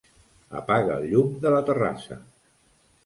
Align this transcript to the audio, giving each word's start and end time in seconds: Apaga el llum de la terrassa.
Apaga 0.61 0.95
el 1.01 1.05
llum 1.11 1.35
de 1.45 1.53
la 1.57 1.63
terrassa. 1.71 2.19